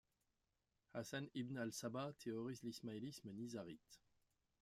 Hassan 0.95 1.29
ibn 1.41 1.59
al-Sabbah 1.65 2.13
théorise 2.17 2.63
l'ismaélisme 2.63 3.29
nizârite. 3.33 3.99